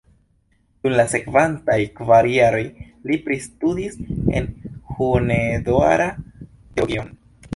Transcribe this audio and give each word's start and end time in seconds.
Dum 0.85 0.93
la 0.99 1.03
sekvantaj 1.09 1.75
kvar 1.99 2.27
jaroj 2.37 2.61
li 3.09 3.17
pristudis 3.27 3.99
en 4.39 4.49
Hunedoara 4.95 6.11
teologion. 6.17 7.15